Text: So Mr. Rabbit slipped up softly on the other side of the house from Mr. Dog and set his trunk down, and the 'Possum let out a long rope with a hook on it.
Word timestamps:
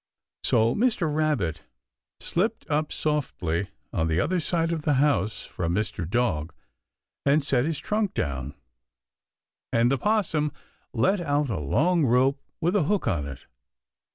So 0.43 0.73
Mr. 0.73 1.13
Rabbit 1.13 1.61
slipped 2.19 2.67
up 2.71 2.91
softly 2.91 3.69
on 3.93 4.07
the 4.07 4.19
other 4.19 4.39
side 4.39 4.71
of 4.71 4.81
the 4.81 4.95
house 4.95 5.43
from 5.45 5.75
Mr. 5.75 6.09
Dog 6.09 6.55
and 7.23 7.43
set 7.43 7.65
his 7.65 7.77
trunk 7.77 8.15
down, 8.15 8.55
and 9.71 9.91
the 9.91 9.99
'Possum 9.99 10.53
let 10.91 11.19
out 11.19 11.51
a 11.51 11.59
long 11.59 12.03
rope 12.03 12.41
with 12.59 12.75
a 12.75 12.85
hook 12.85 13.07
on 13.07 13.27
it. 13.27 13.45